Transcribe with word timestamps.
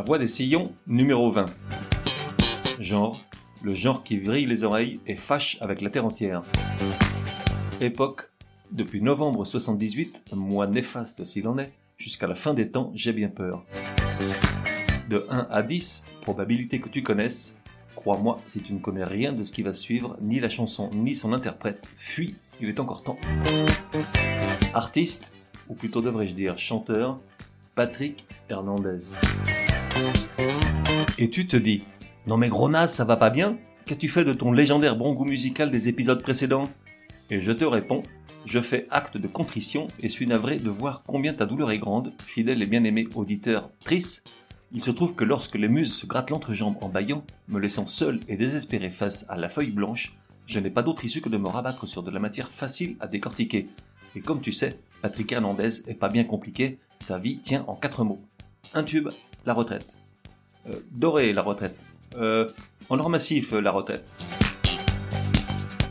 La 0.00 0.06
voix 0.06 0.16
des 0.16 0.28
sillons, 0.28 0.72
numéro 0.86 1.30
20. 1.30 1.44
Genre, 2.78 3.20
le 3.62 3.74
genre 3.74 4.02
qui 4.02 4.16
vrille 4.16 4.46
les 4.46 4.64
oreilles 4.64 4.98
et 5.06 5.14
fâche 5.14 5.58
avec 5.60 5.82
la 5.82 5.90
terre 5.90 6.06
entière. 6.06 6.42
Époque, 7.82 8.30
depuis 8.72 9.02
novembre 9.02 9.44
78, 9.44 10.24
mois 10.32 10.66
néfaste 10.66 11.26
s'il 11.26 11.46
en 11.46 11.58
est, 11.58 11.74
jusqu'à 11.98 12.26
la 12.26 12.34
fin 12.34 12.54
des 12.54 12.70
temps, 12.70 12.92
j'ai 12.94 13.12
bien 13.12 13.28
peur. 13.28 13.66
De 15.10 15.26
1 15.28 15.48
à 15.50 15.62
10, 15.62 16.04
probabilité 16.22 16.80
que 16.80 16.88
tu 16.88 17.02
connaisses, 17.02 17.58
crois-moi, 17.94 18.38
si 18.46 18.62
tu 18.62 18.72
ne 18.72 18.78
connais 18.78 19.04
rien 19.04 19.34
de 19.34 19.44
ce 19.44 19.52
qui 19.52 19.60
va 19.60 19.74
suivre, 19.74 20.16
ni 20.22 20.40
la 20.40 20.48
chanson, 20.48 20.88
ni 20.94 21.14
son 21.14 21.34
interprète, 21.34 21.86
fuis, 21.94 22.36
il 22.58 22.70
est 22.70 22.80
encore 22.80 23.02
temps. 23.02 23.18
Artiste, 24.72 25.36
ou 25.68 25.74
plutôt 25.74 26.00
devrais-je 26.00 26.32
dire 26.32 26.58
chanteur, 26.58 27.18
Patrick 27.74 28.24
Hernandez. 28.48 29.14
Et 31.18 31.28
tu 31.28 31.46
te 31.46 31.56
dis, 31.56 31.84
non 32.26 32.36
mais 32.36 32.48
gros 32.48 32.70
ça 32.86 33.04
va 33.04 33.16
pas 33.16 33.30
bien? 33.30 33.58
Qu'as-tu 33.84 34.08
fait 34.08 34.24
de 34.24 34.32
ton 34.32 34.52
légendaire 34.52 34.96
bon 34.96 35.12
goût 35.12 35.24
musical 35.24 35.70
des 35.70 35.88
épisodes 35.88 36.22
précédents? 36.22 36.70
Et 37.30 37.42
je 37.42 37.52
te 37.52 37.64
réponds, 37.64 38.02
je 38.46 38.60
fais 38.60 38.86
acte 38.90 39.16
de 39.16 39.26
contrition 39.26 39.88
et 40.00 40.08
suis 40.08 40.26
navré 40.26 40.58
de 40.58 40.70
voir 40.70 41.02
combien 41.06 41.34
ta 41.34 41.44
douleur 41.44 41.70
est 41.70 41.78
grande, 41.78 42.12
fidèle 42.24 42.62
et 42.62 42.66
bien-aimé 42.66 43.06
auditeur 43.14 43.70
Tris. 43.84 44.20
Il 44.72 44.82
se 44.82 44.90
trouve 44.90 45.14
que 45.14 45.24
lorsque 45.24 45.56
les 45.56 45.68
muses 45.68 45.92
se 45.92 46.06
grattent 46.06 46.30
l'entrejambe 46.30 46.76
en 46.80 46.88
baillant, 46.88 47.24
me 47.48 47.58
laissant 47.58 47.86
seul 47.86 48.20
et 48.28 48.36
désespéré 48.36 48.90
face 48.90 49.26
à 49.28 49.36
la 49.36 49.48
feuille 49.48 49.72
blanche, 49.72 50.16
je 50.46 50.58
n'ai 50.58 50.70
pas 50.70 50.82
d'autre 50.82 51.04
issue 51.04 51.20
que 51.20 51.28
de 51.28 51.38
me 51.38 51.48
rabattre 51.48 51.86
sur 51.86 52.02
de 52.02 52.10
la 52.10 52.20
matière 52.20 52.50
facile 52.50 52.96
à 53.00 53.06
décortiquer. 53.06 53.68
Et 54.16 54.20
comme 54.20 54.40
tu 54.40 54.52
sais, 54.52 54.78
Patrick 55.02 55.30
Hernandez 55.30 55.88
est 55.88 55.94
pas 55.94 56.08
bien 56.08 56.24
compliqué, 56.24 56.78
sa 56.98 57.18
vie 57.18 57.38
tient 57.38 57.64
en 57.68 57.76
quatre 57.76 58.04
mots. 58.04 58.20
Un 58.74 58.84
tube, 58.84 59.08
la 59.46 59.54
retraite. 59.54 59.98
Euh, 60.68 60.74
doré, 60.92 61.32
la 61.32 61.42
retraite. 61.42 61.78
Euh, 62.16 62.48
en 62.88 62.98
or 62.98 63.08
massif, 63.08 63.52
la 63.52 63.70
retraite. 63.70 64.14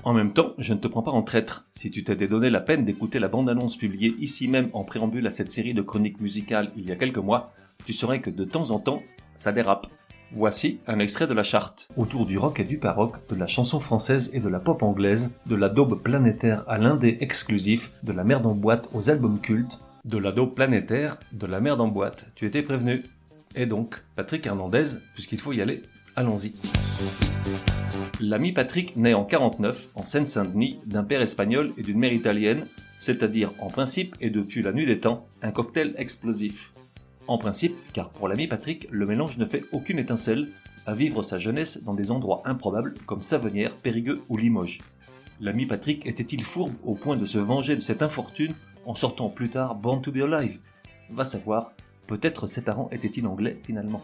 En 0.03 0.14
même 0.14 0.33
temps, 0.33 0.53
je 0.58 0.73
ne 0.73 0.80
te 0.80 0.88
prends 0.88 1.03
pas 1.03 1.11
en 1.11 1.23
traître. 1.23 1.67
Si 1.72 1.92
tu 1.92 2.03
t'étais 2.03 2.27
donné 2.27 2.50
la 2.50 2.61
peine 2.61 2.86
d'écouter 2.86 3.20
la 3.20 3.27
bande-annonce 3.27 3.77
publiée 3.77 4.16
ici 4.20 4.47
même 4.47 4.70
en 4.73 4.83
préambule 4.83 5.27
à 5.27 5.31
cette 5.31 5.52
série 5.52 5.73
de 5.73 5.81
chroniques 5.81 6.22
musicales 6.22 6.72
il 6.77 6.88
y 6.88 6.92
a 6.92 6.95
quelques 6.95 7.17
mois, 7.17 7.52
tu 7.86 7.94
saurais 7.94 8.22
que 8.22 8.30
de 8.30 8.45
temps 8.45 8.72
en 8.72 8.80
temps, 8.80 9.03
ça 9.36 9.52
dérape. 9.52 9.88
Voici 10.31 10.80
un 10.88 11.00
extrait 11.00 11.25
de 11.27 11.33
la 11.33 11.44
charte. 11.44 11.88
Autour 11.97 12.25
du 12.27 12.38
rock 12.38 12.59
et 12.59 12.64
du 12.64 12.77
paroque, 12.77 13.17
de 13.30 13.36
la 13.36 13.47
chanson 13.47 13.80
française 13.80 14.30
et 14.33 14.39
de 14.39 14.47
la 14.47 14.59
pop 14.59 14.83
anglaise, 14.83 15.36
de 15.47 15.55
la 15.55 15.70
daube 15.70 16.02
planétaire 16.02 16.64
à 16.67 16.77
l'indé 16.77 17.17
exclusif, 17.20 17.92
de 18.03 18.11
la 18.11 18.23
merde 18.23 18.45
en 18.45 18.53
boîte 18.53 18.89
aux 18.94 19.09
albums 19.09 19.39
cultes, 19.39 19.80
de 20.05 20.17
la 20.17 20.31
daube 20.31 20.53
planétaire, 20.53 21.17
de 21.33 21.47
la 21.47 21.59
merde 21.59 21.81
en 21.81 21.88
boîte. 21.88 22.27
Tu 22.36 22.45
étais 22.45 22.61
prévenu. 22.61 23.03
Et 23.55 23.66
donc, 23.66 24.02
Patrick 24.16 24.45
Hernandez, 24.45 24.86
puisqu'il 25.14 25.39
faut 25.39 25.53
y 25.53 25.61
aller, 25.61 25.83
allons-y. 26.16 26.53
L'ami 28.21 28.52
Patrick 28.52 28.95
naît 28.95 29.14
en 29.14 29.26
49 29.26 29.89
en 29.95 30.05
Seine-Saint-Denis 30.05 30.80
d'un 30.86 31.04
père 31.04 31.21
espagnol 31.21 31.71
et 31.77 31.83
d'une 31.83 31.98
mère 31.98 32.14
italienne, 32.14 32.65
c'est-à-dire 32.98 33.52
en 33.59 33.70
principe 33.70 34.15
et 34.21 34.30
depuis 34.30 34.61
la 34.61 34.71
nuit 34.71 34.86
des 34.86 34.99
temps, 34.99 35.27
un 35.42 35.52
cocktail 35.52 35.93
explosif. 35.98 36.71
En 37.27 37.38
principe, 37.38 37.76
car 37.93 38.09
pour 38.09 38.27
l'ami 38.27 38.48
Patrick, 38.48 38.88
le 38.92 39.05
mélange 39.05 39.38
ne 39.38 39.45
fait 39.45 39.64
aucune 39.71 39.99
étincelle, 39.99 40.48
à 40.86 40.93
vivre 40.93 41.23
sa 41.23 41.39
jeunesse 41.39 41.83
dans 41.83 41.93
des 41.93 42.11
endroits 42.11 42.42
improbables 42.45 42.95
comme 43.05 43.21
Savenière, 43.21 43.71
Périgueux 43.71 44.21
ou 44.30 44.38
Limoges. 44.38 44.80
L'ami 45.39 45.65
Patrick 45.65 46.05
était-il 46.05 46.43
fourbe 46.43 46.73
au 46.83 46.95
point 46.95 47.15
de 47.15 47.26
se 47.26 47.38
venger 47.38 47.76
de 47.76 47.82
cette 47.82 48.02
infortune 48.02 48.54
en 48.86 48.95
sortant 48.95 49.30
plus 49.30 49.49
tard 49.49 49.76
Born 49.76 50.02
to 50.02 50.11
be 50.11 50.17
Alive? 50.17 50.59
Va 51.11 51.26
savoir, 51.26 51.73
peut-être 52.09 52.47
ses 52.47 52.64
parents 52.64 52.89
étaient-ils 52.92 53.27
anglais 53.27 53.59
finalement. 53.64 54.03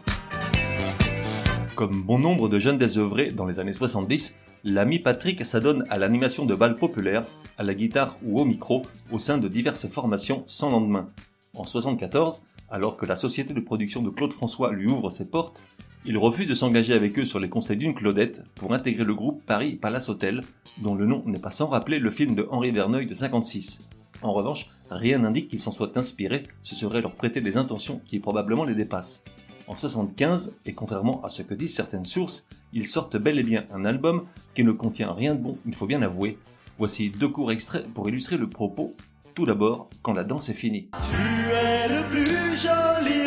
Comme 1.74 2.02
bon 2.02 2.20
nombre 2.20 2.48
de 2.48 2.60
jeunes 2.60 2.78
désœuvrés 2.78 3.32
dans 3.32 3.46
les 3.46 3.58
années 3.58 3.74
70, 3.74 4.38
l'ami 4.62 5.00
Patrick 5.00 5.44
s'adonne 5.44 5.84
à 5.90 5.98
l'animation 5.98 6.46
de 6.46 6.54
balles 6.54 6.76
populaires, 6.76 7.26
à 7.58 7.64
la 7.64 7.74
guitare 7.74 8.16
ou 8.24 8.40
au 8.40 8.44
micro, 8.44 8.82
au 9.10 9.18
sein 9.18 9.38
de 9.38 9.48
diverses 9.48 9.88
formations 9.88 10.44
sans 10.46 10.70
lendemain. 10.70 11.10
En 11.54 11.64
74, 11.64 12.42
alors 12.70 12.96
que 12.96 13.06
la 13.06 13.16
société 13.16 13.52
de 13.52 13.60
production 13.60 14.02
de 14.02 14.10
Claude 14.10 14.32
François 14.32 14.72
lui 14.72 14.86
ouvre 14.86 15.10
ses 15.10 15.28
portes, 15.28 15.60
il 16.04 16.16
refuse 16.16 16.46
de 16.46 16.54
s'engager 16.54 16.94
avec 16.94 17.18
eux 17.18 17.24
sur 17.24 17.40
les 17.40 17.48
conseils 17.48 17.76
d'une 17.76 17.94
Claudette 17.94 18.44
pour 18.54 18.72
intégrer 18.72 19.04
le 19.04 19.16
groupe 19.16 19.42
Paris 19.44 19.74
Palace 19.74 20.08
Hotel, 20.08 20.42
dont 20.78 20.94
le 20.94 21.06
nom 21.06 21.24
n'est 21.26 21.40
pas 21.40 21.50
sans 21.50 21.66
rappeler 21.66 21.98
le 21.98 22.10
film 22.12 22.36
de 22.36 22.46
Henri 22.52 22.70
Verneuil 22.70 23.06
de 23.06 23.14
56. 23.14 23.88
En 24.22 24.32
revanche, 24.32 24.66
rien 24.90 25.18
n'indique 25.18 25.48
qu'ils 25.48 25.60
s'en 25.60 25.72
soient 25.72 25.98
inspirés, 25.98 26.44
ce 26.62 26.74
serait 26.74 27.00
leur 27.00 27.14
prêter 27.14 27.40
des 27.40 27.56
intentions 27.56 28.00
qui 28.04 28.18
probablement 28.18 28.64
les 28.64 28.74
dépassent. 28.74 29.24
En 29.68 29.74
75, 29.74 30.56
et 30.64 30.74
contrairement 30.74 31.22
à 31.24 31.28
ce 31.28 31.42
que 31.42 31.54
disent 31.54 31.74
certaines 31.74 32.04
sources, 32.04 32.46
ils 32.72 32.86
sortent 32.86 33.16
bel 33.16 33.38
et 33.38 33.42
bien 33.42 33.64
un 33.72 33.84
album 33.84 34.26
qui 34.54 34.62
ne 34.62 34.72
contient 34.72 35.12
rien 35.12 35.34
de 35.34 35.40
bon, 35.40 35.58
il 35.66 35.74
faut 35.74 35.86
bien 35.86 36.02
avouer. 36.02 36.38
Voici 36.78 37.10
deux 37.10 37.28
courts 37.28 37.52
extraits 37.52 37.86
pour 37.94 38.08
illustrer 38.08 38.36
le 38.36 38.48
propos. 38.48 38.94
Tout 39.34 39.46
d'abord, 39.46 39.88
quand 40.02 40.12
la 40.12 40.24
danse 40.24 40.48
est 40.48 40.54
finie. 40.54 40.88
Tu 40.92 41.52
es 41.52 41.88
le 41.88 42.08
plus 42.10 42.56
joli 42.62 43.26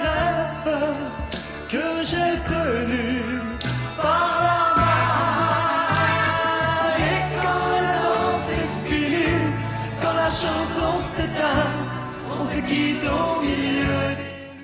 que 1.70 2.04
j'ai 2.04 2.40
tenu 2.48 3.09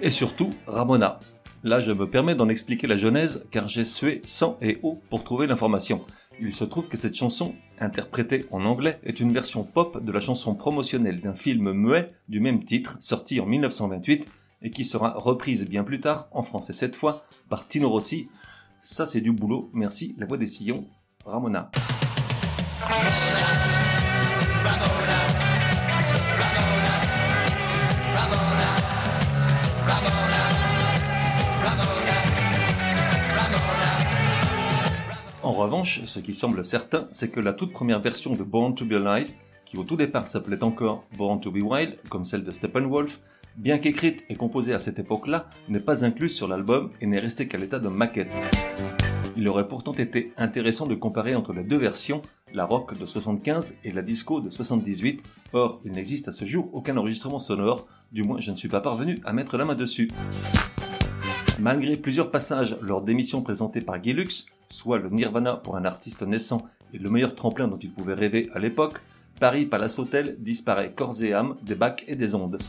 Et 0.05 0.11
surtout, 0.11 0.51
Ramona, 0.67 1.19
Là, 1.63 1.79
je 1.79 1.91
me 1.91 2.05
permets 2.05 2.35
d'en 2.35 2.47
expliquer 2.47 2.85
la 2.85 2.95
genèse 2.95 3.43
car 3.49 3.67
j'ai 3.67 3.85
sué 3.85 4.21
sang 4.23 4.55
et 4.61 4.77
eau 4.83 5.01
pour 5.09 5.23
trouver 5.23 5.47
l'information. 5.47 6.05
Il 6.39 6.53
se 6.53 6.63
trouve 6.63 6.87
que 6.87 6.95
cette 6.95 7.15
chanson, 7.15 7.55
interprétée 7.79 8.45
en 8.51 8.65
anglais, 8.65 8.99
est 9.03 9.19
une 9.19 9.33
version 9.33 9.63
pop 9.63 10.05
de 10.05 10.11
la 10.11 10.19
chanson 10.19 10.53
promotionnelle 10.53 11.21
d'un 11.21 11.33
film 11.33 11.71
muet 11.71 12.11
du 12.29 12.39
même 12.39 12.63
titre, 12.63 12.97
sorti 12.99 13.39
en 13.39 13.47
1928, 13.47 14.27
et 14.61 14.69
qui 14.69 14.85
sera 14.85 15.15
reprise 15.17 15.67
bien 15.67 15.83
plus 15.83 16.01
tard, 16.01 16.27
en 16.33 16.43
français 16.43 16.73
cette 16.73 16.95
fois, 16.95 17.25
par 17.49 17.67
Tino 17.67 17.89
Rossi. 17.89 18.29
Ça 18.81 19.07
c'est 19.07 19.21
du 19.21 19.31
boulot, 19.31 19.71
merci, 19.73 20.13
la 20.19 20.27
voix 20.27 20.37
des 20.37 20.45
sillons, 20.45 20.85
Ramona. 21.25 21.71
En 35.45 35.53
revanche, 35.53 36.01
ce 36.07 36.17
qui 36.17 36.33
semble 36.33 36.65
certain, 36.65 37.05
c'est 37.11 37.29
que 37.29 37.39
la 37.39 37.53
toute 37.53 37.71
première 37.71 37.99
version 37.99 38.33
de 38.33 38.41
Born 38.41 38.73
to 38.73 38.83
be 38.83 38.93
Alive, 38.93 39.29
qui 39.63 39.77
au 39.77 39.83
tout 39.83 39.95
départ 39.95 40.25
s'appelait 40.25 40.63
encore 40.63 41.03
Born 41.19 41.39
to 41.39 41.51
be 41.51 41.61
Wild, 41.61 41.99
comme 42.09 42.25
celle 42.25 42.43
de 42.43 42.49
Steppenwolf, 42.49 43.19
bien 43.55 43.77
qu'écrite 43.77 44.25
et 44.29 44.35
composée 44.37 44.73
à 44.73 44.79
cette 44.79 44.97
époque-là, 44.97 45.47
n'est 45.69 45.79
pas 45.79 46.03
incluse 46.03 46.35
sur 46.35 46.47
l'album 46.47 46.89
et 46.99 47.05
n'est 47.05 47.19
restée 47.19 47.47
qu'à 47.47 47.59
l'état 47.59 47.77
de 47.77 47.89
maquette. 47.89 48.33
Il 49.37 49.47
aurait 49.47 49.67
pourtant 49.67 49.93
été 49.93 50.33
intéressant 50.35 50.87
de 50.87 50.95
comparer 50.95 51.35
entre 51.35 51.53
les 51.53 51.63
deux 51.63 51.77
versions, 51.77 52.23
la 52.51 52.65
rock 52.65 52.97
de 52.97 53.05
75 53.05 53.77
et 53.83 53.91
la 53.91 54.01
disco 54.01 54.41
de 54.41 54.49
78, 54.49 55.21
or 55.53 55.79
il 55.85 55.91
n'existe 55.91 56.27
à 56.27 56.31
ce 56.31 56.45
jour 56.45 56.71
aucun 56.73 56.97
enregistrement 56.97 57.37
sonore, 57.37 57.85
du 58.11 58.23
moins 58.23 58.39
je 58.39 58.49
ne 58.49 58.55
suis 58.55 58.67
pas 58.67 58.81
parvenu 58.81 59.21
à 59.23 59.31
mettre 59.31 59.59
la 59.59 59.65
main 59.65 59.75
dessus. 59.75 60.09
Malgré 61.59 61.95
plusieurs 61.95 62.31
passages 62.31 62.75
lors 62.81 63.01
d'émissions 63.01 63.41
présentées 63.41 63.79
par 63.79 64.03
Gilux, 64.03 64.45
soit 64.69 64.99
le 64.99 65.09
nirvana 65.09 65.53
pour 65.53 65.77
un 65.77 65.85
artiste 65.85 66.21
naissant 66.23 66.67
et 66.93 66.97
le 66.97 67.09
meilleur 67.09 67.33
tremplin 67.33 67.69
dont 67.69 67.77
il 67.77 67.93
pouvait 67.93 68.13
rêver 68.13 68.49
à 68.53 68.59
l'époque, 68.59 68.95
Paris 69.39 69.65
Palace 69.65 69.97
Hotel 69.97 70.35
disparaît 70.39 70.91
corps 70.93 71.23
et 71.23 71.33
âme 71.33 71.55
des 71.63 71.75
bacs 71.75 72.03
et 72.07 72.17
des 72.17 72.35
ondes. 72.35 72.59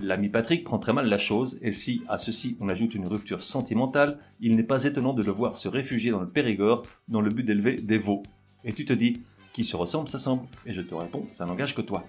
L'ami 0.00 0.28
Patrick 0.28 0.64
prend 0.64 0.78
très 0.78 0.92
mal 0.92 1.08
la 1.08 1.18
chose, 1.18 1.58
et 1.62 1.72
si 1.72 2.02
à 2.08 2.18
ceci 2.18 2.56
on 2.60 2.68
ajoute 2.68 2.94
une 2.94 3.06
rupture 3.06 3.42
sentimentale, 3.42 4.18
il 4.40 4.56
n'est 4.56 4.62
pas 4.62 4.84
étonnant 4.84 5.14
de 5.14 5.22
le 5.22 5.32
voir 5.32 5.56
se 5.56 5.68
réfugier 5.68 6.10
dans 6.10 6.20
le 6.20 6.28
Périgord 6.28 6.82
dans 7.08 7.20
le 7.20 7.30
but 7.30 7.44
d'élever 7.44 7.76
des 7.76 7.98
veaux. 7.98 8.24
Et 8.64 8.72
tu 8.72 8.84
te 8.84 8.92
dis, 8.92 9.22
qui 9.52 9.64
se 9.64 9.76
ressemble 9.76 10.08
s'assemble 10.08 10.46
Et 10.66 10.72
je 10.72 10.82
te 10.82 10.94
réponds, 10.94 11.24
ça 11.32 11.46
n'engage 11.46 11.74
que 11.74 11.80
toi. 11.80 12.04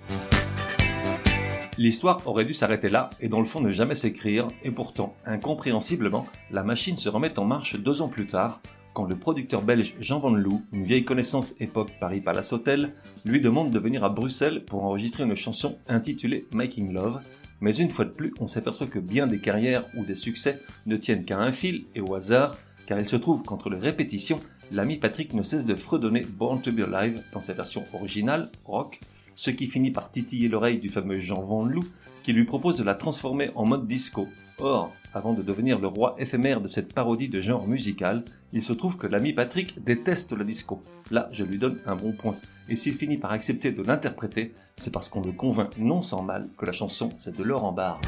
L'histoire 1.80 2.26
aurait 2.26 2.46
dû 2.46 2.56
s'arrêter 2.56 2.90
là 2.90 3.12
et 3.20 3.30
dans 3.30 3.40
le 3.40 3.46
fond 3.46 3.62
ne 3.62 3.72
jamais 3.72 3.94
s'écrire, 3.94 4.48
et 4.64 4.72
pourtant, 4.72 5.16
incompréhensiblement, 5.26 6.26
la 6.50 6.64
machine 6.64 6.98
se 6.98 7.08
remet 7.08 7.38
en 7.38 7.46
marche 7.46 7.76
deux 7.76 8.02
ans 8.02 8.08
plus 8.08 8.26
tard, 8.26 8.62
quand 8.96 9.06
le 9.06 9.16
producteur 9.16 9.62
belge 9.62 9.94
Jean 10.00 10.18
Van 10.18 10.32
Loo, 10.32 10.64
une 10.74 10.86
vieille 10.86 11.06
connaissance 11.06 11.54
époque 11.60 11.92
Paris 12.00 12.22
Palace 12.22 12.52
Hotel, 12.52 12.96
lui 13.26 13.42
demande 13.42 13.70
de 13.70 13.78
venir 13.78 14.04
à 14.04 14.10
Bruxelles 14.10 14.66
pour 14.66 14.84
enregistrer 14.86 15.22
une 15.24 15.36
chanson 15.36 15.78
intitulée 15.88 16.48
Making 16.52 16.94
Love, 16.94 17.20
mais 17.62 17.76
une 17.76 17.92
fois 17.92 18.06
de 18.06 18.14
plus, 18.14 18.34
on 18.40 18.48
s'aperçoit 18.48 18.88
que 18.88 18.98
bien 18.98 19.28
des 19.28 19.40
carrières 19.40 19.84
ou 19.96 20.04
des 20.04 20.16
succès 20.16 20.60
ne 20.88 20.98
tiennent 20.98 21.26
qu'à 21.26 21.38
un 21.38 21.52
fil 21.52 21.86
et 21.94 22.02
au 22.02 22.16
hasard, 22.16 22.58
car 22.88 22.98
il 22.98 23.06
se 23.06 23.18
trouve 23.18 23.44
qu'entre 23.44 23.70
les 23.70 23.78
répétitions, 23.78 24.40
l'ami 24.72 24.98
Patrick 24.98 25.36
ne 25.36 25.44
cesse 25.44 25.68
de 25.68 25.76
fredonner 25.76 26.22
Born 26.22 26.60
to 26.60 26.72
Be 26.72 26.92
Alive 26.92 27.22
dans 27.34 27.40
sa 27.40 27.54
version 27.54 27.84
originale, 27.94 28.50
rock, 28.66 29.00
ce 29.38 29.52
qui 29.52 29.68
finit 29.68 29.92
par 29.92 30.12
titiller 30.12 30.50
l'oreille 30.50 30.80
du 30.80 30.90
fameux 30.90 31.20
Jean 31.20 31.42
Van 31.42 31.64
Loo, 31.64 31.86
qui 32.24 32.34
lui 32.34 32.44
propose 32.44 32.76
de 32.76 32.84
la 32.84 32.96
transformer 32.96 33.52
en 33.54 33.66
mode 33.66 33.88
disco. 33.88 34.28
Or, 34.58 34.92
avant 35.14 35.34
de 35.34 35.44
devenir 35.44 35.78
le 35.78 35.86
roi 35.86 36.16
éphémère 36.18 36.60
de 36.60 36.68
cette 36.68 36.92
parodie 36.92 37.30
de 37.30 37.40
genre 37.40 37.68
musical, 37.68 38.24
il 38.52 38.64
se 38.64 38.74
trouve 38.74 38.98
que 38.98 39.06
l'ami 39.06 39.34
Patrick 39.34 39.82
déteste 39.84 40.32
la 40.32 40.44
disco. 40.44 40.82
Là, 41.12 41.30
je 41.32 41.44
lui 41.44 41.60
donne 41.60 41.78
un 41.86 41.96
bon 41.96 42.14
point. 42.14 42.36
Et 42.68 42.76
s'il 42.76 42.94
finit 42.94 43.20
par 43.20 43.32
accepter 43.32 43.72
de 43.72 43.84
l'interpréter, 43.84 44.56
c'est 44.76 44.92
parce 44.92 45.08
qu'on 45.08 45.22
le 45.22 45.32
convainc 45.32 45.78
non 45.78 46.02
sans 46.02 46.24
mal 46.24 46.50
que 46.58 46.66
la 46.66 46.74
chanson 46.74 47.10
c'est 47.16 47.38
de 47.38 47.44
l'or 47.44 47.64
en 47.64 47.74
barre. 47.74 48.02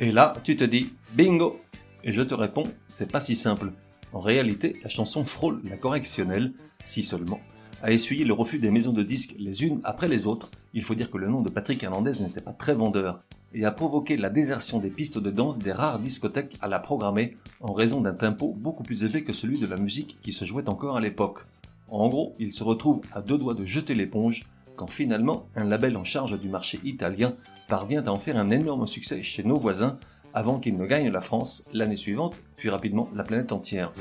Et 0.00 0.12
là, 0.12 0.32
tu 0.42 0.56
te 0.56 0.64
dis, 0.64 0.94
bingo 1.12 1.60
Et 2.02 2.14
je 2.14 2.22
te 2.22 2.34
réponds, 2.34 2.64
c'est 2.86 3.12
pas 3.12 3.20
si 3.20 3.36
simple. 3.36 3.70
En 4.14 4.20
réalité, 4.20 4.76
la 4.82 4.88
chanson 4.88 5.26
frôle 5.26 5.60
la 5.64 5.76
correctionnelle, 5.76 6.54
si 6.84 7.02
seulement, 7.02 7.40
a 7.82 7.92
essuyé 7.92 8.24
le 8.24 8.32
refus 8.32 8.58
des 8.58 8.70
maisons 8.70 8.92
de 8.92 9.02
disques 9.02 9.34
les 9.38 9.64
unes 9.64 9.80
après 9.84 10.08
les 10.08 10.26
autres, 10.26 10.50
il 10.72 10.82
faut 10.82 10.94
dire 10.94 11.10
que 11.10 11.18
le 11.18 11.28
nom 11.28 11.42
de 11.42 11.50
Patrick 11.50 11.82
Hernandez 11.82 12.22
n'était 12.22 12.40
pas 12.40 12.52
très 12.52 12.74
vendeur, 12.74 13.22
et 13.54 13.64
a 13.64 13.70
provoqué 13.70 14.16
la 14.16 14.30
désertion 14.30 14.78
des 14.78 14.90
pistes 14.90 15.18
de 15.18 15.30
danse 15.30 15.58
des 15.58 15.72
rares 15.72 16.00
discothèques 16.00 16.56
à 16.60 16.68
la 16.68 16.80
programmer 16.80 17.36
en 17.60 17.72
raison 17.72 18.00
d'un 18.00 18.12
tempo 18.12 18.48
beaucoup 18.48 18.82
plus 18.82 19.04
élevé 19.04 19.22
que 19.22 19.32
celui 19.32 19.58
de 19.58 19.66
la 19.66 19.76
musique 19.76 20.18
qui 20.22 20.32
se 20.32 20.44
jouait 20.44 20.68
encore 20.68 20.96
à 20.96 21.00
l'époque. 21.00 21.38
En 21.88 22.08
gros, 22.08 22.32
il 22.38 22.52
se 22.52 22.64
retrouve 22.64 23.02
à 23.12 23.22
deux 23.22 23.38
doigts 23.38 23.54
de 23.54 23.64
jeter 23.64 23.94
l'éponge 23.94 24.44
quand 24.76 24.88
finalement 24.88 25.46
un 25.54 25.64
label 25.64 25.96
en 25.96 26.04
charge 26.04 26.38
du 26.38 26.48
marché 26.48 26.80
italien 26.82 27.32
parvient 27.68 28.04
à 28.04 28.10
en 28.10 28.18
faire 28.18 28.36
un 28.36 28.50
énorme 28.50 28.86
succès 28.86 29.22
chez 29.22 29.44
nos 29.44 29.56
voisins 29.56 29.98
avant 30.34 30.58
qu'il 30.58 30.76
ne 30.76 30.84
gagne 30.84 31.08
la 31.10 31.20
France 31.20 31.64
l'année 31.72 31.96
suivante, 31.96 32.36
puis 32.56 32.68
rapidement 32.68 33.08
la 33.14 33.22
planète 33.22 33.52
entière. 33.52 33.92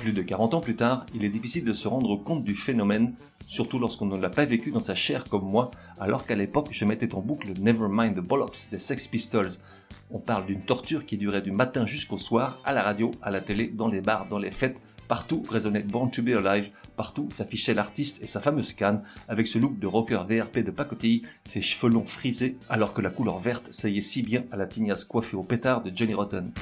Plus 0.00 0.12
de 0.12 0.22
40 0.22 0.54
ans 0.54 0.60
plus 0.60 0.76
tard, 0.76 1.04
il 1.14 1.24
est 1.24 1.28
difficile 1.28 1.64
de 1.64 1.74
se 1.74 1.88
rendre 1.88 2.16
compte 2.16 2.44
du 2.44 2.54
phénomène, 2.54 3.14
surtout 3.46 3.78
lorsqu'on 3.78 4.06
ne 4.06 4.20
l'a 4.20 4.30
pas 4.30 4.44
vécu 4.44 4.70
dans 4.70 4.80
sa 4.80 4.94
chair 4.94 5.24
comme 5.24 5.44
moi, 5.44 5.70
alors 5.98 6.26
qu'à 6.26 6.36
l'époque 6.36 6.68
je 6.70 6.84
mettais 6.84 7.14
en 7.14 7.20
boucle 7.20 7.48
Nevermind 7.60 8.14
the 8.14 8.20
Bollocks 8.20 8.68
des 8.70 8.78
Sex 8.78 9.08
Pistols. 9.08 9.50
On 10.10 10.20
parle 10.20 10.46
d'une 10.46 10.62
torture 10.62 11.04
qui 11.04 11.16
durait 11.16 11.42
du 11.42 11.50
matin 11.50 11.86
jusqu'au 11.86 12.18
soir, 12.18 12.60
à 12.64 12.72
la 12.72 12.82
radio, 12.82 13.10
à 13.20 13.30
la 13.30 13.40
télé, 13.40 13.68
dans 13.68 13.88
les 13.88 14.00
bars, 14.00 14.26
dans 14.28 14.38
les 14.38 14.50
fêtes, 14.50 14.80
Partout 15.08 15.42
résonnait 15.48 15.82
Born 15.82 16.10
to 16.10 16.22
Be 16.22 16.30
Alive, 16.30 16.70
partout 16.96 17.28
s'affichait 17.30 17.74
l'artiste 17.74 18.22
et 18.22 18.26
sa 18.26 18.40
fameuse 18.40 18.72
canne, 18.72 19.02
avec 19.28 19.46
ce 19.46 19.58
look 19.58 19.78
de 19.78 19.86
rocker 19.86 20.24
VRP 20.26 20.60
de 20.60 20.70
pacotille, 20.70 21.22
ses 21.44 21.60
cheveux 21.60 21.92
longs 21.92 22.04
frisés, 22.04 22.56
alors 22.68 22.94
que 22.94 23.02
la 23.02 23.10
couleur 23.10 23.38
verte 23.38 23.68
saillait 23.72 24.00
si 24.00 24.22
bien 24.22 24.44
à 24.50 24.56
la 24.56 24.66
tignasse 24.66 25.04
coiffée 25.04 25.36
au 25.36 25.42
pétard 25.42 25.82
de 25.82 25.92
Johnny 25.94 26.14
Rotten. 26.14 26.52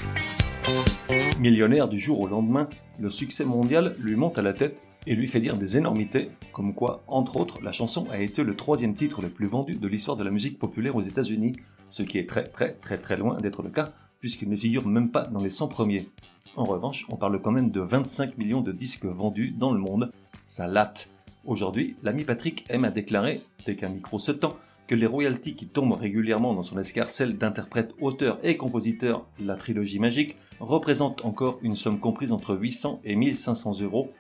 Millionnaire 1.39 1.89
du 1.89 1.99
jour 1.99 2.21
au 2.21 2.27
lendemain, 2.27 2.69
le 3.01 3.11
succès 3.11 3.45
mondial 3.45 3.97
lui 3.99 4.17
monte 4.17 4.39
à 4.39 4.43
la 4.43 4.53
tête 4.53 4.83
et 5.07 5.15
lui 5.15 5.27
fait 5.27 5.41
dire 5.41 5.57
des 5.57 5.77
énormités, 5.77 6.31
comme 6.53 6.75
quoi, 6.75 7.03
entre 7.09 7.37
autres, 7.37 7.61
la 7.63 7.73
chanson 7.73 8.07
a 8.13 8.19
été 8.19 8.45
le 8.45 8.55
troisième 8.55 8.95
titre 8.95 9.23
le 9.23 9.29
plus 9.29 9.47
vendu 9.47 9.75
de 9.75 9.89
l'histoire 9.89 10.17
de 10.17 10.25
la 10.25 10.31
musique 10.31 10.59
populaire 10.59 10.95
aux 10.95 11.03
États-Unis, 11.03 11.57
ce 11.91 12.03
qui 12.03 12.19
est 12.19 12.29
très 12.29 12.45
très 12.45 12.73
très 12.73 12.99
très 12.99 13.17
loin 13.17 13.41
d'être 13.41 13.63
le 13.63 13.71
cas, 13.71 13.93
puisqu'il 14.23 14.49
ne 14.49 14.57
figure 14.57 14.87
même 14.87 15.11
pas 15.11 15.27
dans 15.27 15.41
les 15.41 15.51
100 15.51 15.69
premiers. 15.69 16.09
En 16.57 16.65
revanche, 16.65 17.05
on 17.11 17.17
parle 17.17 17.43
quand 17.43 17.51
même 17.51 17.71
de 17.71 17.81
25 17.81 18.39
millions 18.39 18.61
de 18.61 18.73
disques 18.73 19.05
vendus 19.05 19.51
dans 19.51 19.73
le 19.73 19.81
monde. 19.81 20.13
Ça 20.47 20.69
latte. 20.69 21.11
Aujourd'hui, 21.45 21.97
l'ami 22.05 22.23
Patrick 22.23 22.65
aime 22.71 22.85
à 22.85 22.91
déclarer, 22.91 23.43
dès 23.67 23.75
qu'un 23.75 23.89
micro 23.89 24.21
se 24.21 24.31
tend, 24.31 24.55
que 24.87 24.95
les 24.95 25.07
royalties 25.07 25.57
qui 25.57 25.67
tombent 25.67 25.99
régulièrement 25.99 26.55
dans 26.55 26.63
son 26.63 26.79
escarcelle 26.79 27.37
d'interprètes, 27.37 27.95
auteurs 28.01 28.39
et 28.45 28.57
compositeurs, 28.57 29.27
la 29.41 29.57
trilogie 29.57 29.99
magique, 29.99 30.37
représentent 30.61 31.25
encore 31.25 31.59
une 31.63 31.77
somme 31.77 31.99
comprise 31.99 32.31
entre 32.31 32.57
800 32.57 33.01
et 33.03 33.17
1500 33.17 33.81
euros 33.81 34.13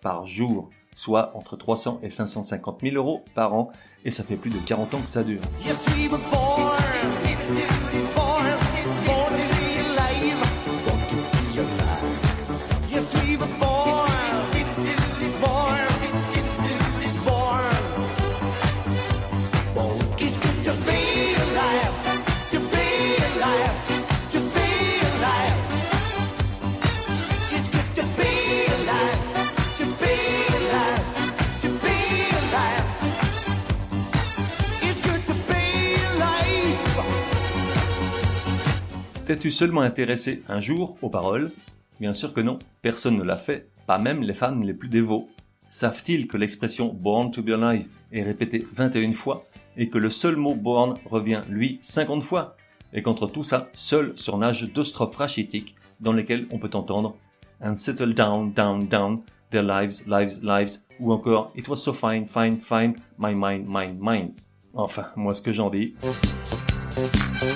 par 0.00 0.26
jour, 0.26 0.68
soit 0.96 1.36
entre 1.36 1.56
300 1.56 2.00
et 2.02 2.10
550 2.10 2.80
000 2.82 2.96
euros 2.96 3.24
par 3.36 3.54
an, 3.54 3.70
et 4.04 4.10
ça 4.10 4.24
fait 4.24 4.36
plus 4.36 4.50
de 4.50 4.58
40 4.66 4.94
ans 4.94 5.00
que 5.00 5.10
ça 5.10 5.22
dure. 5.22 5.40
T'es-tu 39.26 39.50
seulement 39.50 39.80
intéressé 39.80 40.42
un 40.48 40.60
jour 40.60 40.98
aux 41.00 41.08
paroles? 41.08 41.50
Bien 41.98 42.12
sûr 42.12 42.34
que 42.34 42.42
non, 42.42 42.58
personne 42.82 43.16
ne 43.16 43.22
l'a 43.22 43.38
fait, 43.38 43.70
pas 43.86 43.96
même 43.96 44.20
les 44.20 44.34
fans 44.34 44.60
les 44.60 44.74
plus 44.74 44.90
dévots. 44.90 45.30
Savent-ils 45.70 46.26
que 46.26 46.36
l'expression 46.36 46.92
Born 46.92 47.30
to 47.30 47.42
be 47.42 47.50
alive 47.50 47.86
est 48.12 48.22
répétée 48.22 48.66
21 48.70 49.12
fois 49.12 49.42
et 49.78 49.88
que 49.88 49.96
le 49.96 50.10
seul 50.10 50.36
mot 50.36 50.54
born 50.54 50.98
revient, 51.06 51.40
lui, 51.48 51.78
50 51.80 52.22
fois? 52.22 52.54
Et 52.92 53.00
qu'entre 53.00 53.26
tout 53.26 53.44
ça, 53.44 53.70
seul 53.72 54.12
surnage 54.14 54.70
deux 54.74 54.84
strophes 54.84 55.16
rachitiques 55.16 55.74
dans 56.00 56.12
lesquelles 56.12 56.46
on 56.52 56.58
peut 56.58 56.70
entendre 56.74 57.16
And 57.62 57.76
settle 57.76 58.12
down, 58.12 58.52
down, 58.52 58.86
down, 58.88 59.22
their 59.50 59.62
lives, 59.62 60.06
lives, 60.06 60.42
lives, 60.42 60.80
ou 61.00 61.14
encore 61.14 61.50
It 61.56 61.66
was 61.66 61.78
so 61.78 61.94
fine, 61.94 62.26
fine, 62.26 62.58
fine, 62.58 62.96
my 63.18 63.34
mind, 63.34 63.66
mind, 63.66 63.98
mind. 63.98 64.32
Enfin, 64.74 65.06
moi 65.16 65.32
ce 65.32 65.40
que 65.40 65.50
j'en 65.50 65.70
dis. 65.70 65.94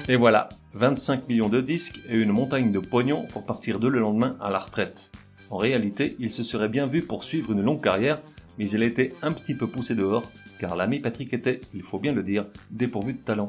Et 0.08 0.16
voilà, 0.16 0.48
25 0.74 1.28
millions 1.28 1.48
de 1.48 1.60
disques 1.60 2.00
et 2.08 2.16
une 2.16 2.32
montagne 2.32 2.72
de 2.72 2.78
pognon 2.78 3.26
pour 3.30 3.46
partir 3.46 3.78
de 3.78 3.88
le 3.88 4.00
lendemain 4.00 4.36
à 4.40 4.50
la 4.50 4.58
retraite. 4.58 5.10
En 5.50 5.56
réalité, 5.56 6.16
il 6.18 6.30
se 6.30 6.42
serait 6.42 6.68
bien 6.68 6.86
vu 6.86 7.02
poursuivre 7.02 7.52
une 7.52 7.62
longue 7.62 7.82
carrière, 7.82 8.18
mais 8.58 8.68
il 8.68 8.82
a 8.82 8.86
été 8.86 9.14
un 9.22 9.32
petit 9.32 9.54
peu 9.54 9.66
poussé 9.66 9.94
dehors, 9.94 10.24
car 10.58 10.76
l'ami 10.76 10.98
Patrick 10.98 11.32
était, 11.32 11.60
il 11.74 11.82
faut 11.82 11.98
bien 11.98 12.12
le 12.12 12.22
dire, 12.22 12.46
dépourvu 12.70 13.14
de 13.14 13.18
talent. 13.18 13.48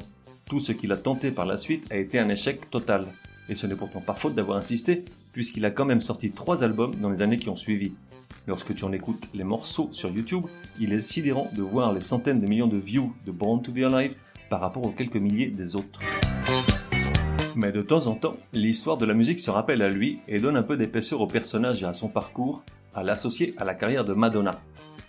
Tout 0.49 0.59
ce 0.59 0.71
qu'il 0.71 0.91
a 0.91 0.97
tenté 0.97 1.31
par 1.31 1.45
la 1.45 1.57
suite 1.57 1.91
a 1.91 1.97
été 1.97 2.19
un 2.19 2.29
échec 2.29 2.69
total. 2.69 3.05
Et 3.49 3.55
ce 3.55 3.65
n'est 3.65 3.75
pourtant 3.75 4.01
pas 4.01 4.13
faute 4.13 4.35
d'avoir 4.35 4.57
insisté, 4.57 5.03
puisqu'il 5.33 5.65
a 5.65 5.71
quand 5.71 5.85
même 5.85 6.01
sorti 6.01 6.31
trois 6.31 6.63
albums 6.63 6.95
dans 6.95 7.09
les 7.09 7.21
années 7.21 7.37
qui 7.37 7.49
ont 7.49 7.55
suivi. 7.55 7.93
Lorsque 8.47 8.75
tu 8.75 8.83
en 8.83 8.93
écoutes 8.93 9.29
les 9.33 9.43
morceaux 9.43 9.89
sur 9.91 10.09
YouTube, 10.09 10.43
il 10.79 10.93
est 10.93 11.01
sidérant 11.01 11.49
de 11.55 11.61
voir 11.61 11.93
les 11.93 12.01
centaines 12.01 12.41
de 12.41 12.47
millions 12.47 12.67
de 12.67 12.77
views 12.77 13.13
de 13.25 13.31
Born 13.31 13.61
to 13.61 13.71
Be 13.71 13.79
Alive 13.79 14.15
par 14.49 14.61
rapport 14.61 14.85
aux 14.85 14.91
quelques 14.91 15.15
milliers 15.15 15.47
des 15.47 15.75
autres. 15.75 15.99
Mais 17.55 17.71
de 17.71 17.81
temps 17.81 18.07
en 18.07 18.15
temps, 18.15 18.37
l'histoire 18.53 18.97
de 18.97 19.05
la 19.05 19.13
musique 19.13 19.39
se 19.39 19.51
rappelle 19.51 19.81
à 19.81 19.89
lui 19.89 20.19
et 20.27 20.39
donne 20.39 20.57
un 20.57 20.63
peu 20.63 20.77
d'épaisseur 20.77 21.21
au 21.21 21.27
personnage 21.27 21.83
et 21.83 21.85
à 21.85 21.93
son 21.93 22.07
parcours, 22.07 22.63
à 22.93 23.03
l'associer 23.03 23.53
à 23.57 23.65
la 23.65 23.73
carrière 23.73 24.05
de 24.05 24.13
Madonna. 24.13 24.61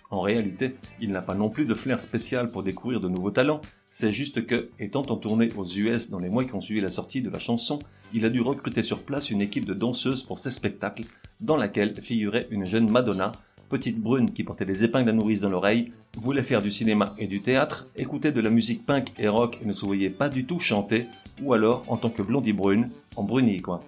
En 0.09 0.19
réalité, 0.19 0.75
il 0.99 1.13
n'a 1.13 1.21
pas 1.21 1.35
non 1.35 1.49
plus 1.49 1.65
de 1.65 1.73
flair 1.73 1.97
spécial 1.97 2.51
pour 2.51 2.63
découvrir 2.63 2.99
de 2.99 3.07
nouveaux 3.07 3.31
talents, 3.31 3.61
c'est 3.85 4.11
juste 4.11 4.45
que, 4.45 4.69
étant 4.77 5.03
en 5.03 5.15
tournée 5.15 5.49
aux 5.55 5.65
US 5.65 6.09
dans 6.09 6.19
les 6.19 6.29
mois 6.29 6.43
qui 6.43 6.53
ont 6.53 6.61
suivi 6.61 6.81
la 6.81 6.89
sortie 6.89 7.21
de 7.21 7.29
la 7.29 7.39
chanson, 7.39 7.79
il 8.13 8.25
a 8.25 8.29
dû 8.29 8.41
recruter 8.41 8.83
sur 8.83 9.03
place 9.03 9.29
une 9.29 9.41
équipe 9.41 9.65
de 9.65 9.73
danseuses 9.73 10.23
pour 10.23 10.39
ses 10.39 10.51
spectacles, 10.51 11.03
dans 11.39 11.55
laquelle 11.55 11.95
figurait 11.95 12.47
une 12.51 12.65
jeune 12.65 12.91
Madonna, 12.91 13.31
petite 13.71 14.01
brune 14.01 14.31
qui 14.31 14.43
portait 14.43 14.65
des 14.65 14.83
épingles 14.83 15.09
à 15.09 15.13
nourrice 15.13 15.41
dans 15.41 15.49
l'oreille, 15.49 15.89
voulait 16.17 16.43
faire 16.43 16.61
du 16.61 16.71
cinéma 16.71 17.15
et 17.17 17.25
du 17.25 17.41
théâtre, 17.41 17.87
écoutait 17.95 18.33
de 18.33 18.41
la 18.41 18.49
musique 18.49 18.85
punk 18.85 19.07
et 19.17 19.29
rock 19.29 19.59
et 19.61 19.65
ne 19.65 19.71
se 19.71 19.85
voyait 19.85 20.09
pas 20.09 20.27
du 20.27 20.45
tout 20.45 20.59
chanter, 20.59 21.07
ou 21.41 21.53
alors 21.53 21.83
en 21.87 21.95
tant 21.95 22.09
que 22.09 22.21
blondie 22.21 22.51
brune, 22.51 22.89
en 23.15 23.23
brunille 23.23 23.61
quoi. 23.61 23.79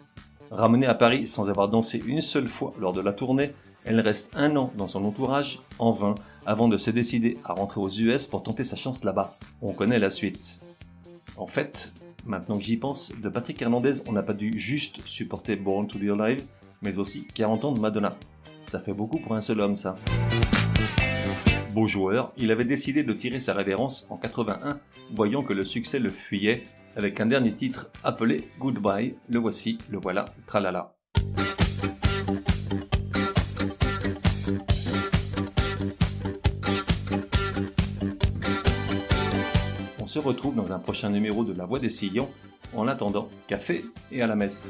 Ramenée 0.52 0.88
à 0.88 0.94
Paris 0.94 1.28
sans 1.28 1.50
avoir 1.50 1.68
dansé 1.68 2.02
une 2.08 2.22
seule 2.22 2.48
fois 2.48 2.72
lors 2.80 2.94
de 2.94 3.02
la 3.02 3.12
tournée, 3.12 3.52
elle 3.84 4.00
reste 4.00 4.32
un 4.36 4.56
an 4.56 4.72
dans 4.78 4.88
son 4.88 5.04
entourage, 5.04 5.60
en 5.80 5.92
vain, 5.92 6.16
avant 6.46 6.70
de 6.70 6.78
se 6.78 6.90
décider 6.90 7.38
à 7.44 7.52
rentrer 7.52 7.82
aux 7.82 7.90
US 7.90 8.26
pour 8.26 8.42
tenter 8.42 8.64
sa 8.64 8.78
chance 8.78 9.04
là-bas. 9.04 9.38
On 9.62 9.74
connaît 9.74 10.00
la 10.00 10.10
suite. 10.10 10.60
En 11.36 11.48
fait, 11.48 11.92
maintenant 12.26 12.58
que 12.58 12.64
j'y 12.64 12.78
pense, 12.78 13.12
de 13.22 13.28
Patrick 13.28 13.62
Hernandez, 13.62 13.96
on 14.08 14.14
n'a 14.14 14.24
pas 14.24 14.34
dû 14.34 14.58
juste 14.58 15.02
supporter 15.06 15.58
Born 15.58 15.88
to 15.88 16.00
Be 16.00 16.18
Alive, 16.18 16.46
mais 16.82 16.98
aussi 16.98 17.28
40 17.36 17.66
ans 17.66 17.72
de 17.74 17.82
Madonna. 17.82 18.16
Ça 18.66 18.80
fait 18.80 18.94
beaucoup 18.94 19.20
pour 19.20 19.36
un 19.36 19.42
seul 19.42 19.60
homme, 19.60 19.76
ça. 19.76 19.96
Beau 21.74 21.88
joueur, 21.88 22.32
il 22.38 22.52
avait 22.52 22.66
décidé 22.66 23.04
de 23.04 23.14
tirer 23.14 23.40
sa 23.40 23.54
révérence 23.54 24.06
en 24.10 24.18
81, 24.18 24.80
voyant 25.12 25.42
que 25.42 25.54
le 25.54 25.64
succès 25.64 25.98
le 25.98 26.10
fuyait, 26.10 26.64
avec 26.96 27.20
un 27.20 27.26
dernier 27.26 27.52
titre 27.52 27.90
appelé 28.04 28.42
Goodbye, 28.60 29.16
le 29.28 29.40
voici, 29.40 29.80
le 29.90 29.98
voilà, 29.98 30.26
tralala. 30.46 30.94
On 40.00 40.06
se 40.06 40.20
retrouve 40.20 40.56
dans 40.56 40.72
un 40.74 40.80
prochain 40.80 41.10
numéro 41.10 41.44
de 41.44 41.54
La 41.54 41.66
Voix 41.66 41.80
des 41.80 41.90
Sillons. 41.90 42.30
En 42.76 42.88
attendant, 42.88 43.30
café 43.48 43.86
et 44.12 44.22
à 44.22 44.28
la 44.28 44.36
messe. 44.36 44.70